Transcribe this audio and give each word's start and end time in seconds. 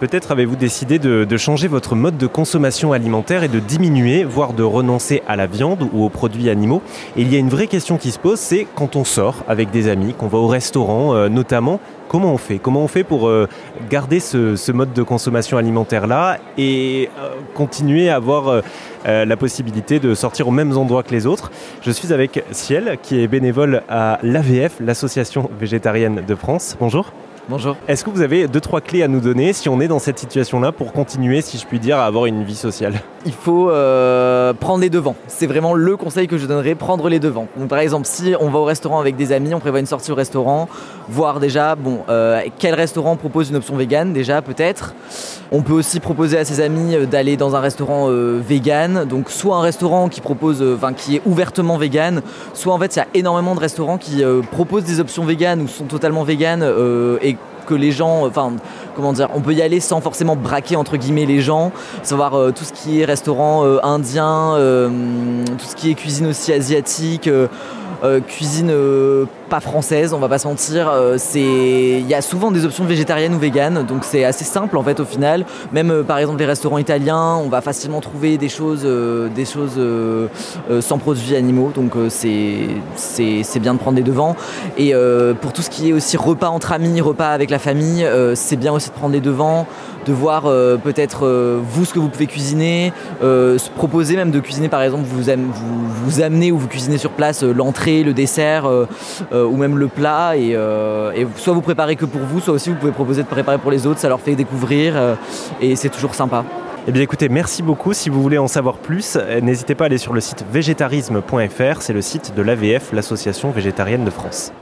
Peut-être 0.00 0.32
avez-vous 0.32 0.56
décidé 0.56 0.98
de, 0.98 1.36
changer 1.36 1.68
votre 1.68 1.94
mode 1.94 2.16
de 2.16 2.26
consommation 2.26 2.92
alimentaire 2.92 3.44
et 3.44 3.48
de 3.48 3.60
diminuer, 3.60 4.24
voire 4.24 4.52
de 4.52 4.64
renoncer 4.64 5.22
à 5.28 5.36
la 5.36 5.46
viande 5.46 5.88
ou 5.92 6.04
aux 6.04 6.08
produits 6.08 6.50
animaux. 6.50 6.82
Et 7.16 7.22
il 7.22 7.32
y 7.32 7.36
a 7.36 7.38
une 7.38 7.48
vraie 7.48 7.68
question 7.68 7.96
qui 7.96 8.10
se 8.10 8.18
pose, 8.18 8.40
c'est 8.40 8.66
quand 8.74 8.96
on 8.96 9.04
sort 9.04 9.44
avec 9.46 9.70
des 9.70 9.88
amis, 9.88 10.12
qu'on 10.12 10.26
va 10.26 10.38
au 10.38 10.48
restaurant 10.48 11.14
euh, 11.14 11.28
notamment, 11.28 11.78
comment 12.08 12.32
on 12.32 12.38
fait? 12.38 12.58
Comment 12.58 12.82
on 12.82 12.88
fait 12.88 13.04
pour 13.04 13.28
euh, 13.28 13.48
garder 13.88 14.18
ce, 14.18 14.72
mode 14.72 14.92
de 14.92 15.02
consommation 15.02 15.58
alimentaire-là 15.58 16.38
et 16.58 17.08
euh, 17.20 17.30
continuer 17.54 18.10
à 18.10 18.16
avoir 18.16 18.62
la 19.06 19.36
possibilité 19.36 20.00
de 20.00 20.14
sortir 20.14 20.48
aux 20.48 20.50
mêmes 20.50 20.76
endroits 20.76 21.02
que 21.02 21.12
les 21.12 21.26
autres? 21.26 21.52
Je 21.82 21.90
suis 21.92 22.12
avec 22.12 22.42
Ciel, 22.50 22.98
qui 23.02 23.22
est 23.22 23.28
bénévole 23.28 23.82
à 23.88 24.18
l'AVF, 24.22 24.76
l'Association 24.80 25.50
végétarienne 25.58 26.22
de 26.26 26.34
France. 26.34 26.76
Bonjour. 26.80 27.12
Bonjour. 27.48 27.76
Est-ce 27.88 28.04
que 28.04 28.10
vous 28.10 28.22
avez 28.22 28.48
deux, 28.48 28.60
trois 28.60 28.80
clés 28.80 29.02
à 29.02 29.08
nous 29.08 29.20
donner 29.20 29.52
si 29.52 29.68
on 29.68 29.78
est 29.80 29.88
dans 29.88 29.98
cette 29.98 30.18
situation-là 30.18 30.72
pour 30.72 30.92
continuer, 30.92 31.42
si 31.42 31.58
je 31.58 31.66
puis 31.66 31.78
dire, 31.78 31.98
à 31.98 32.06
avoir 32.06 32.24
une 32.24 32.42
vie 32.42 32.56
sociale? 32.56 32.94
Il 33.26 33.32
faut 33.32 33.70
euh, 33.70 34.52
prendre 34.52 34.80
les 34.80 34.90
devants. 34.90 35.16
C'est 35.28 35.46
vraiment 35.46 35.72
le 35.72 35.96
conseil 35.96 36.28
que 36.28 36.36
je 36.36 36.44
donnerais, 36.46 36.74
prendre 36.74 37.08
les 37.08 37.18
devants. 37.18 37.48
Par 37.70 37.78
exemple, 37.78 38.06
si 38.06 38.34
on 38.38 38.50
va 38.50 38.58
au 38.58 38.64
restaurant 38.64 39.00
avec 39.00 39.16
des 39.16 39.32
amis, 39.32 39.54
on 39.54 39.60
prévoit 39.60 39.80
une 39.80 39.86
sortie 39.86 40.12
au 40.12 40.14
restaurant, 40.14 40.68
voir 41.08 41.40
déjà, 41.40 41.74
bon, 41.74 42.00
euh, 42.10 42.42
quel 42.58 42.74
restaurant 42.74 43.16
propose 43.16 43.48
une 43.48 43.56
option 43.56 43.76
végane, 43.76 44.12
déjà, 44.12 44.42
peut-être. 44.42 44.94
On 45.52 45.62
peut 45.62 45.72
aussi 45.72 46.00
proposer 46.00 46.36
à 46.36 46.44
ses 46.44 46.60
amis 46.60 46.94
euh, 46.94 47.06
d'aller 47.06 47.38
dans 47.38 47.56
un 47.56 47.60
restaurant 47.60 48.08
vegan. 48.08 49.06
Donc, 49.06 49.30
soit 49.30 49.56
un 49.56 49.62
restaurant 49.62 50.08
qui 50.08 50.20
propose, 50.20 50.62
enfin, 50.62 50.92
qui 50.92 51.16
est 51.16 51.22
ouvertement 51.24 51.78
vegan, 51.78 52.20
soit 52.52 52.74
en 52.74 52.78
fait, 52.78 52.96
il 52.96 52.98
y 52.98 53.02
a 53.02 53.08
énormément 53.14 53.54
de 53.54 53.60
restaurants 53.60 53.96
qui 53.96 54.22
proposent 54.50 54.84
des 54.84 55.00
options 55.00 55.24
véganes 55.24 55.62
ou 55.62 55.68
sont 55.68 55.84
totalement 55.84 56.24
véganes 56.24 56.64
et 57.22 57.36
que 57.66 57.74
les 57.74 57.92
gens, 57.92 58.28
comment 58.94 59.12
dire, 59.12 59.28
on 59.34 59.40
peut 59.40 59.52
y 59.52 59.62
aller 59.62 59.80
sans 59.80 60.00
forcément 60.00 60.36
braquer 60.36 60.76
entre 60.76 60.96
guillemets 60.96 61.26
les 61.26 61.40
gens, 61.40 61.72
savoir 62.02 62.34
euh, 62.34 62.52
tout 62.52 62.64
ce 62.64 62.72
qui 62.72 63.00
est 63.00 63.04
restaurant 63.04 63.64
euh, 63.64 63.78
indien, 63.82 64.54
euh, 64.56 64.88
tout 65.58 65.66
ce 65.66 65.76
qui 65.76 65.90
est 65.90 65.94
cuisine 65.94 66.26
aussi 66.28 66.52
asiatique. 66.52 67.28
Cuisine 68.26 68.72
pas 69.48 69.60
française, 69.60 70.12
on 70.12 70.18
va 70.18 70.28
pas 70.28 70.38
se 70.38 70.48
mentir. 70.48 70.90
c'est, 71.16 71.40
il 71.40 72.06
y 72.06 72.14
a 72.14 72.22
souvent 72.22 72.50
des 72.50 72.64
options 72.64 72.84
végétariennes 72.84 73.34
ou 73.34 73.38
véganes, 73.38 73.84
donc 73.84 74.04
c'est 74.04 74.24
assez 74.24 74.44
simple 74.44 74.76
en 74.76 74.82
fait 74.82 75.00
au 75.00 75.04
final. 75.04 75.44
Même 75.72 76.04
par 76.04 76.18
exemple 76.18 76.38
les 76.38 76.46
restaurants 76.46 76.78
italiens, 76.78 77.36
on 77.36 77.48
va 77.48 77.60
facilement 77.60 78.00
trouver 78.00 78.38
des 78.38 78.48
choses, 78.48 78.86
des 79.34 79.44
choses 79.44 79.80
sans 80.80 80.98
produits 80.98 81.36
animaux, 81.36 81.72
donc 81.74 81.92
c'est, 82.08 82.68
c'est, 82.96 83.60
bien 83.60 83.74
de 83.74 83.78
prendre 83.78 83.96
des 83.96 84.02
devants. 84.02 84.36
Et 84.76 84.92
pour 85.40 85.52
tout 85.52 85.62
ce 85.62 85.70
qui 85.70 85.90
est 85.90 85.92
aussi 85.92 86.16
repas 86.16 86.48
entre 86.48 86.72
amis, 86.72 87.00
repas 87.00 87.30
avec 87.30 87.50
la 87.50 87.58
famille, 87.58 88.06
c'est 88.34 88.56
bien 88.56 88.72
aussi 88.72 88.90
de 88.90 88.94
prendre 88.94 89.12
les 89.12 89.20
devants, 89.20 89.66
de 90.04 90.12
voir 90.12 90.46
euh, 90.46 90.76
peut-être 90.76 91.26
euh, 91.26 91.60
vous 91.62 91.84
ce 91.84 91.94
que 91.94 91.98
vous 91.98 92.08
pouvez 92.08 92.26
cuisiner, 92.26 92.92
euh, 93.22 93.58
se 93.58 93.70
proposer 93.70 94.16
même 94.16 94.30
de 94.30 94.40
cuisiner 94.40 94.68
par 94.68 94.82
exemple, 94.82 95.04
vous, 95.06 95.22
vous, 96.04 96.20
amenez 96.20 96.52
ou 96.52 96.58
vous 96.58 96.68
cuisinez 96.68 96.98
sur 96.98 97.10
place 97.10 97.42
l'entrée, 97.42 98.02
le 98.02 98.12
dessert 98.12 98.68
ou 99.32 99.56
même 99.56 99.78
le 99.78 99.88
plat 99.88 100.36
et, 100.36 100.56
soit 101.36 101.52
vous 101.52 101.60
préparez 101.60 101.96
que 101.96 102.04
pour 102.04 102.22
vous, 102.22 102.40
soit 102.40 102.54
aussi 102.54 102.70
vous 102.70 102.76
pouvez 102.76 102.92
proposer 102.92 103.22
de 103.22 103.28
préparer 103.28 103.58
pour 103.58 103.70
les 103.70 103.86
autres, 103.86 104.00
ça 104.00 104.08
leur 104.08 104.20
fait 104.20 104.34
découvrir 104.34 104.94
et 105.60 105.76
c'est 105.76 105.88
toujours 105.88 106.14
sympa. 106.14 106.44
Eh 106.86 106.92
bien 106.92 107.02
écoutez, 107.02 107.28
merci 107.28 107.62
beaucoup. 107.62 107.94
Si 107.94 108.10
vous 108.10 108.22
voulez 108.22 108.38
en 108.38 108.48
savoir 108.48 108.76
plus, 108.76 109.18
n'hésitez 109.42 109.74
pas 109.74 109.84
à 109.84 109.86
aller 109.86 109.98
sur 109.98 110.12
le 110.12 110.20
site 110.20 110.44
végétarisme.fr, 110.52 111.80
c'est 111.82 111.92
le 111.92 112.02
site 112.02 112.34
de 112.36 112.42
l'AVF, 112.42 112.92
l'Association 112.92 113.50
végétarienne 113.50 114.04
de 114.04 114.10
France. 114.10 114.52